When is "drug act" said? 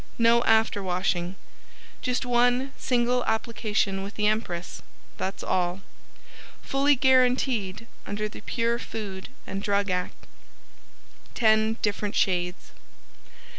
9.61-10.25